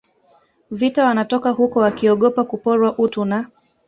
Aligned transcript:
vita 0.71 1.05
wanatoka 1.05 1.49
huko 1.51 1.79
wakiogopa 1.79 2.43
kuporwa 2.43 2.97
utu 2.97 3.25
na 3.25 3.49